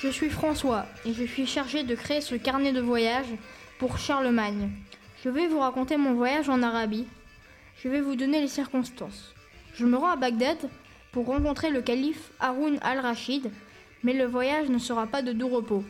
[0.00, 3.26] je suis François et je suis chargé de créer ce carnet de voyage
[3.78, 4.70] pour Charlemagne.
[5.24, 7.06] Je vais vous raconter mon voyage en Arabie.
[7.82, 9.34] Je vais vous donner les circonstances.
[9.74, 10.58] Je me rends à Bagdad
[11.10, 13.50] pour rencontrer le calife Haroun al-Rachid,
[14.04, 15.84] mais le voyage ne sera pas de doux repos.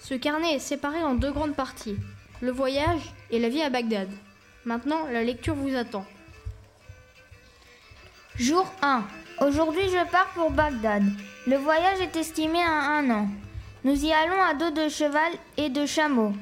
[0.00, 1.96] Ce carnet est séparé en deux grandes parties,
[2.40, 4.08] le voyage et la vie à Bagdad.
[4.64, 6.06] Maintenant, la lecture vous attend.
[8.36, 9.04] Jour 1.
[9.40, 11.02] Aujourd'hui, je pars pour Bagdad.
[11.48, 13.28] Le voyage est estimé à un an.
[13.82, 16.32] Nous y allons à dos de cheval et de chameau.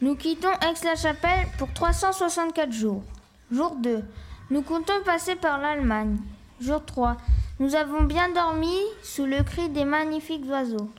[0.00, 3.02] Nous quittons Aix-la-Chapelle pour 364 jours.
[3.50, 4.04] Jour 2.
[4.50, 6.18] Nous comptons passer par l'Allemagne.
[6.60, 7.16] Jour 3.
[7.58, 10.90] Nous avons bien dormi sous le cri des magnifiques oiseaux.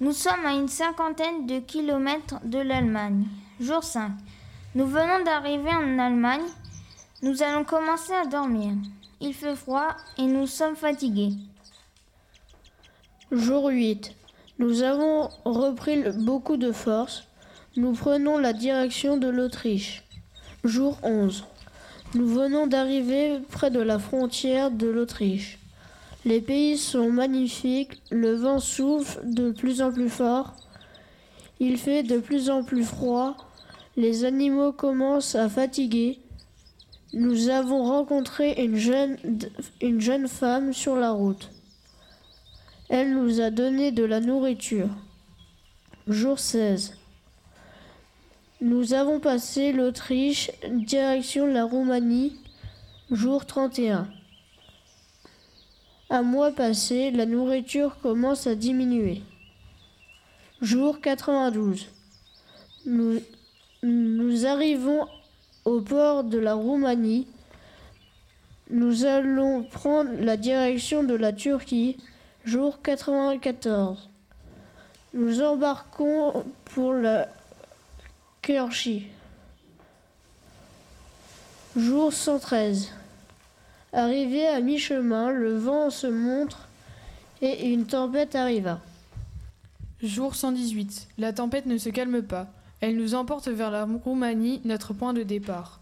[0.00, 3.26] Nous sommes à une cinquantaine de kilomètres de l'Allemagne.
[3.60, 4.10] Jour 5.
[4.74, 6.42] Nous venons d'arriver en Allemagne.
[7.22, 8.72] Nous allons commencer à dormir.
[9.24, 11.30] Il fait froid et nous sommes fatigués.
[13.30, 14.12] Jour 8.
[14.58, 17.22] Nous avons repris beaucoup de force.
[17.76, 20.02] Nous prenons la direction de l'Autriche.
[20.64, 21.44] Jour 11.
[22.14, 25.60] Nous venons d'arriver près de la frontière de l'Autriche.
[26.24, 30.54] Les pays sont magnifiques, le vent souffle de plus en plus fort,
[31.60, 33.36] il fait de plus en plus froid,
[33.96, 36.18] les animaux commencent à fatiguer.
[37.14, 39.18] Nous avons rencontré une jeune,
[39.82, 41.50] une jeune femme sur la route.
[42.88, 44.88] Elle nous a donné de la nourriture.
[46.06, 46.96] Jour 16.
[48.62, 52.34] Nous avons passé l'Autriche, direction la Roumanie,
[53.10, 54.08] jour 31.
[56.08, 59.20] Un mois passé, la nourriture commence à diminuer.
[60.62, 61.88] Jour 92.
[62.86, 63.20] Nous,
[63.82, 65.06] nous arrivons
[65.64, 67.26] au port de la Roumanie.
[68.70, 71.96] Nous allons prendre la direction de la Turquie,
[72.44, 74.08] jour 94.
[75.14, 77.28] Nous embarquons pour la
[78.40, 79.06] Kerchi.
[81.76, 82.90] Jour 113.
[83.92, 86.68] Arrivé à mi-chemin, le vent se montre
[87.42, 88.80] et une tempête arriva.
[90.02, 91.08] Jour 118.
[91.18, 92.48] La tempête ne se calme pas.
[92.82, 95.78] Elle nous emporte vers la Roumanie, notre point de départ.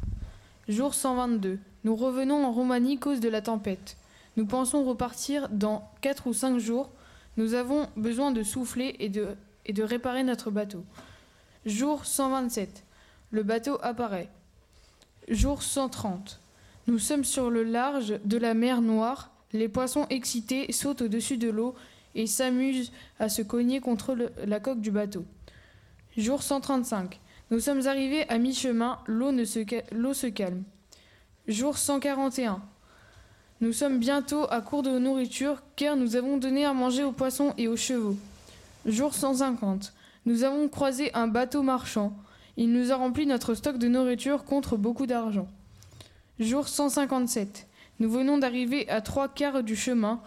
[0.69, 1.59] Jour 122.
[1.85, 3.97] Nous revenons en Roumanie cause de la tempête.
[4.37, 6.91] Nous pensons repartir dans 4 ou 5 jours.
[7.39, 10.85] Nous avons besoin de souffler et de, réparer notre bateau.
[11.65, 12.85] Jour 127.
[13.31, 14.29] Le bateau apparaît.
[15.27, 16.39] Jour 130.
[16.87, 19.31] Nous sommes sur le large de la mer Noire.
[19.55, 21.75] Les poissons excités sautent au-dessus de l'eau
[22.15, 25.25] et s'amusent à se cogner contre la coque du bateau.
[26.17, 27.21] Jour 135.
[27.53, 30.65] Nous sommes arrivés à mi-chemin, l'eau se, se calme.
[31.47, 32.61] Jour 141.
[33.61, 37.55] Nous sommes bientôt à court de nourriture car nous avons donné à manger aux poissons
[37.59, 38.17] et aux chevaux.
[38.87, 39.93] Jour 150.
[40.27, 42.13] Nous avons croisé un bateau marchand.
[42.57, 45.47] Il nous a rempli notre stock de nourriture contre beaucoup d'argent.
[46.41, 47.69] Jour 157.
[48.01, 50.21] Nous venons d'arriver à trois quarts du chemin.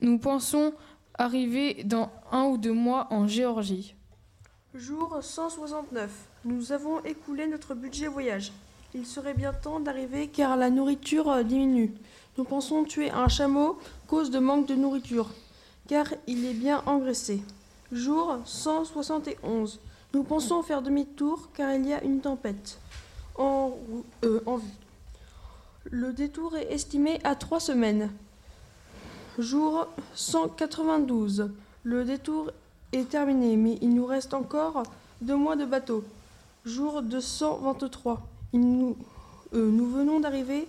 [0.00, 0.72] Nous pensons
[1.18, 3.95] arriver dans un ou deux mois en Géorgie.
[4.78, 6.10] Jour 169.
[6.44, 8.52] Nous avons écoulé notre budget voyage.
[8.94, 11.94] Il serait bien temps d'arriver car la nourriture diminue.
[12.36, 15.30] Nous pensons tuer un chameau cause de manque de nourriture
[15.88, 17.42] car il est bien engraissé.
[17.90, 19.80] Jour 171.
[20.12, 22.78] Nous pensons faire demi-tour car il y a une tempête
[23.36, 23.72] en,
[24.24, 25.90] euh, vue.
[25.90, 28.10] Le détour est estimé à trois semaines.
[29.38, 31.50] Jour 192.
[31.82, 32.50] Le détour
[32.92, 34.82] est terminé, mais il nous reste encore
[35.20, 36.04] deux mois de bateau.
[36.64, 38.22] Jour 223.
[38.52, 38.96] Il nous,
[39.54, 40.68] euh, nous venons d'arriver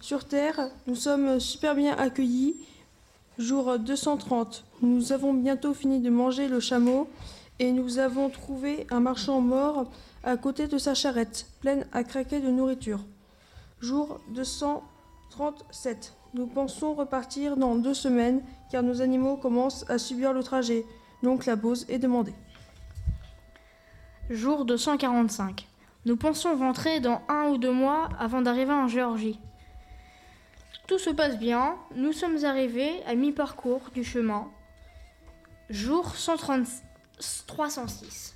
[0.00, 0.68] sur Terre.
[0.86, 2.56] Nous sommes super bien accueillis.
[3.38, 4.64] Jour 230.
[4.82, 7.08] Nous avons bientôt fini de manger le chameau
[7.58, 9.86] et nous avons trouvé un marchand mort
[10.24, 13.00] à côté de sa charrette, pleine à craquer de nourriture.
[13.80, 16.12] Jour 237.
[16.34, 20.84] Nous pensons repartir dans deux semaines car nos animaux commencent à subir le trajet,
[21.22, 22.34] donc la pause est demandée.
[24.30, 25.66] Jour 245.
[26.06, 29.38] Nous pensons rentrer dans un ou deux mois avant d'arriver en Géorgie.
[30.86, 34.48] Tout se passe bien, nous sommes arrivés à mi-parcours du chemin.
[35.68, 36.66] Jour 130...
[37.46, 38.34] 306.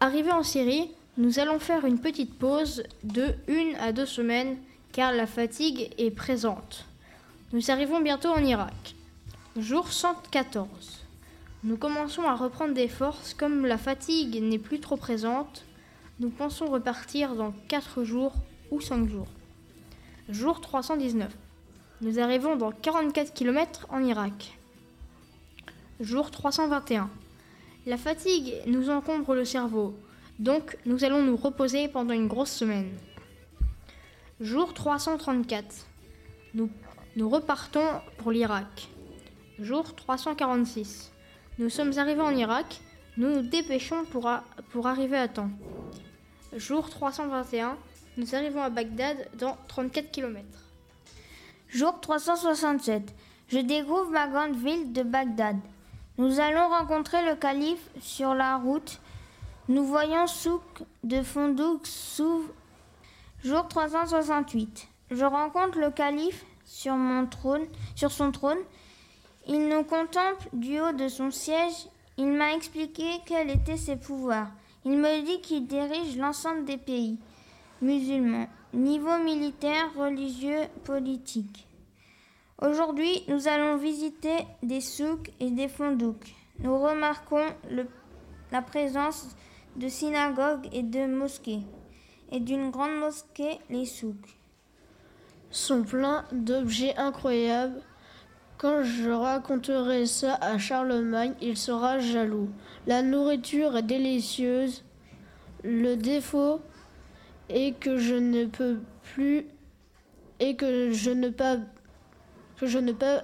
[0.00, 4.56] Arrivé en Syrie, nous allons faire une petite pause de une à deux semaines
[4.92, 6.84] car la fatigue est présente.
[7.52, 8.94] Nous arrivons bientôt en Irak.
[9.56, 10.97] Jour 114.
[11.64, 15.64] Nous commençons à reprendre des forces comme la fatigue n'est plus trop présente.
[16.20, 18.34] Nous pensons repartir dans 4 jours
[18.70, 19.26] ou 5 jours.
[20.28, 21.36] Jour 319.
[22.00, 24.56] Nous arrivons dans 44 km en Irak.
[25.98, 27.10] Jour 321.
[27.86, 29.98] La fatigue nous encombre le cerveau,
[30.38, 32.92] donc nous allons nous reposer pendant une grosse semaine.
[34.40, 35.86] Jour 334.
[36.54, 36.70] Nous,
[37.16, 38.88] nous repartons pour l'Irak.
[39.58, 41.10] Jour 346.
[41.58, 42.80] Nous sommes arrivés en Irak.
[43.16, 44.28] Nous nous dépêchons pour,
[44.86, 45.50] arriver à temps.
[46.56, 47.76] Jour 321.
[48.16, 50.44] Nous arrivons à Bagdad dans 34 km.
[51.68, 53.12] Jour 367.
[53.48, 55.56] Je découvre ma grande ville de Bagdad.
[56.16, 59.00] Nous allons rencontrer le calife sur la route.
[59.68, 60.62] Nous voyons souk
[61.02, 62.50] de Fondouk s'ouvre.
[63.42, 64.86] Jour 368.
[65.10, 67.66] Je rencontre le calife sur mon trône,
[67.96, 68.58] sur son trône.
[69.48, 71.88] Il nous contemple du haut de son siège.
[72.18, 74.50] Il m'a expliqué quels étaient ses pouvoirs.
[74.84, 77.18] Il me dit qu'il dirige l'ensemble des pays
[77.80, 81.66] musulmans, niveau militaire, religieux, politique.
[82.60, 86.34] Aujourd'hui, nous allons visiter des souks et des fondouks.
[86.58, 87.46] Nous remarquons
[88.50, 89.28] la présence
[89.76, 91.62] de synagogues et de mosquées,
[92.32, 94.36] et d'une grande mosquée, les souks.
[95.50, 97.80] sont pleins d'objets incroyables.
[98.58, 102.50] Quand je raconterai ça à Charlemagne, il sera jaloux.
[102.88, 104.82] La nourriture est délicieuse.
[105.62, 106.60] Le défaut
[107.48, 108.80] est que je ne peux
[109.14, 109.46] plus
[110.40, 113.20] et que je ne que je ne peux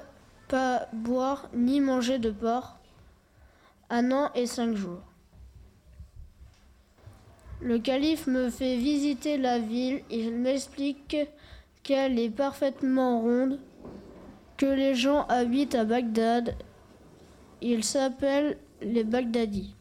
[0.47, 2.79] pas boire ni manger de porc
[3.91, 5.03] un an et cinq jours.
[7.61, 10.03] Le calife me fait visiter la ville.
[10.11, 11.17] Il m'explique
[11.83, 13.59] qu'elle est parfaitement ronde,
[14.57, 16.55] que les gens habitent à Bagdad,
[17.61, 19.75] ils s'appellent les Bagdadis,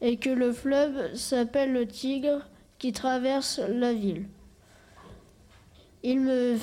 [0.00, 2.46] et que le fleuve s'appelle le Tigre
[2.78, 4.26] qui traverse la ville.
[6.02, 6.56] Il me,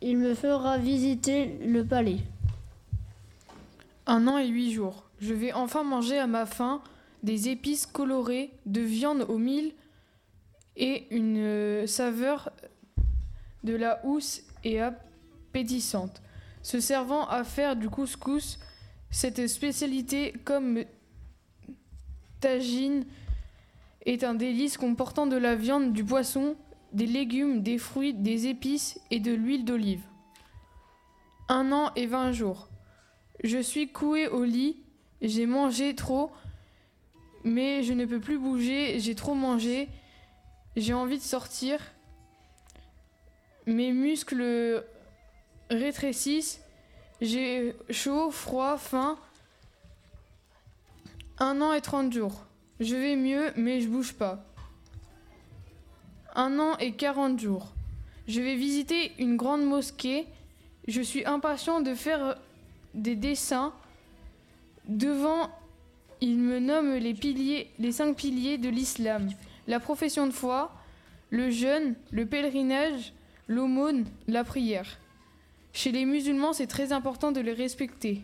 [0.00, 2.18] il me fera visiter le palais.
[4.06, 5.04] Un an et huit jours.
[5.20, 6.82] Je vais enfin manger à ma faim
[7.22, 9.72] des épices colorées, de viande au mil
[10.76, 12.50] et une euh, saveur
[13.62, 16.20] de la housse et appétissante,
[16.62, 18.58] se servant à faire du couscous,
[19.10, 20.84] cette spécialité comme
[22.40, 23.04] tagine
[24.06, 26.56] est un délice comportant de la viande, du poisson,
[26.92, 30.02] des légumes, des fruits, des épices et de l'huile d'olive.
[31.48, 32.68] Un an et vingt jours.
[33.44, 34.76] Je suis coué au lit,
[35.20, 36.30] j'ai mangé trop,
[37.44, 39.88] mais je ne peux plus bouger, j'ai trop mangé,
[40.76, 41.78] j'ai envie de sortir.
[43.66, 44.84] Mes muscles
[45.72, 46.60] rétrécissent,
[47.20, 49.18] j'ai chaud, froid, faim.
[51.38, 52.44] Un an et trente jours.
[52.80, 54.44] Je vais mieux, mais je bouge pas.
[56.34, 57.72] Un an et quarante jours.
[58.28, 60.26] Je vais visiter une grande mosquée.
[60.88, 62.36] Je suis impatient de faire
[62.94, 63.72] des dessins.
[64.88, 65.50] Devant,
[66.20, 69.30] il me nomme les piliers, les cinq piliers de l'islam
[69.66, 70.72] la profession de foi,
[71.30, 73.12] le jeûne, le pèlerinage,
[73.48, 74.98] l'aumône, la prière.
[75.72, 78.22] Chez les musulmans, c'est très important de les respecter.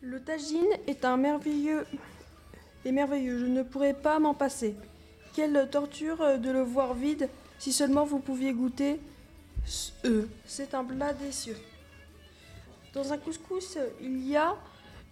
[0.00, 1.86] Le tagine est un merveilleux
[2.84, 4.74] et merveilleux, je ne pourrais pas m'en passer.
[5.34, 7.28] Quelle torture de le voir vide,
[7.58, 8.98] si seulement vous pouviez goûter
[10.06, 11.56] euh, C'est un plat délicieux.
[12.94, 14.56] Dans un couscous, il y a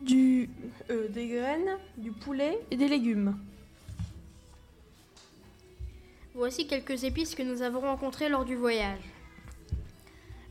[0.00, 0.48] du,
[0.90, 3.36] euh, des graines, du poulet et des légumes.
[6.34, 9.00] Voici quelques épices que nous avons rencontrées lors du voyage.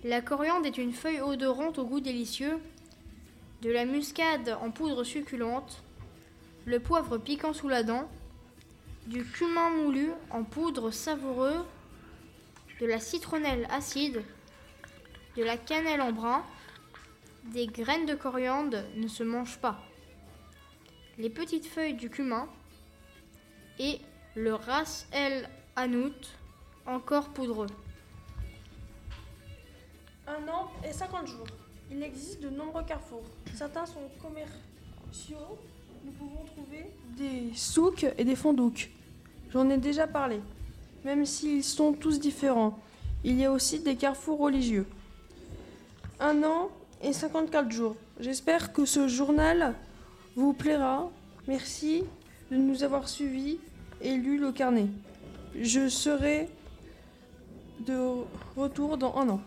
[0.07, 2.61] La coriandre est une feuille odorante au goût délicieux,
[3.61, 5.83] de la muscade en poudre succulente,
[6.63, 8.09] le poivre piquant sous la dent,
[9.07, 11.57] du cumin moulu en poudre savoureux,
[12.79, 14.23] de la citronnelle acide,
[15.35, 16.41] de la cannelle en brun,
[17.51, 19.83] des graines de coriandre ne se mangent pas,
[21.17, 22.47] les petites feuilles du cumin
[23.77, 23.99] et
[24.35, 26.29] le ras el hanout,
[26.85, 27.67] encore poudreux.
[30.27, 31.48] Un an et 50 jours.
[31.89, 33.24] Il existe de nombreux carrefours.
[33.55, 35.57] Certains sont commerciaux.
[36.03, 38.89] Nous pouvons trouver des souks et des fondouks.
[39.53, 40.41] J'en ai déjà parlé.
[41.05, 42.77] Même s'ils sont tous différents,
[43.24, 44.86] il y a aussi des carrefours religieux.
[46.19, 46.69] Un an
[47.01, 47.96] et 54 jours.
[48.19, 49.75] J'espère que ce journal
[50.36, 51.10] vous plaira.
[51.48, 52.03] Merci
[52.51, 53.60] de nous avoir suivis
[54.01, 54.88] et lu le carnet.
[55.60, 56.50] Je serai
[57.79, 57.98] de
[58.57, 59.41] retour dans un an.